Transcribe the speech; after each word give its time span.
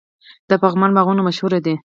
د 0.49 0.51
پغمان 0.61 0.91
باغونه 0.95 1.21
مشهور 1.27 1.53
دي. 1.65 1.75